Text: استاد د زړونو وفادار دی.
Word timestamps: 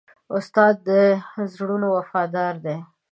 استاد 0.35 0.73
د 0.87 0.89
زړونو 1.55 1.87
وفادار 1.97 2.53
دی. 2.65 2.77